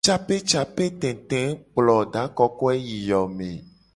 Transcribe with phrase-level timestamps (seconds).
[0.07, 1.41] Capecapetete
[1.73, 3.49] kplo da kokoe yi yo me.